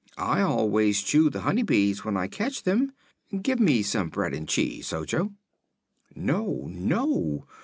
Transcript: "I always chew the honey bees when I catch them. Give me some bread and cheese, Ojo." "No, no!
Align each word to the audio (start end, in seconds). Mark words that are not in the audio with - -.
"I 0.17 0.41
always 0.41 1.03
chew 1.03 1.29
the 1.29 1.41
honey 1.41 1.61
bees 1.61 2.03
when 2.03 2.17
I 2.17 2.25
catch 2.27 2.63
them. 2.63 2.91
Give 3.39 3.59
me 3.59 3.83
some 3.83 4.09
bread 4.09 4.33
and 4.33 4.49
cheese, 4.49 4.91
Ojo." 4.93 5.33
"No, 6.15 6.65
no! 6.67 7.45